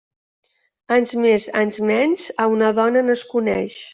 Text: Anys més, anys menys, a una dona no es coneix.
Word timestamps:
Anys 0.95 1.13
més, 1.25 1.45
anys 1.61 1.77
menys, 1.91 2.25
a 2.45 2.49
una 2.57 2.73
dona 2.83 3.07
no 3.11 3.17
es 3.19 3.25
coneix. 3.35 3.81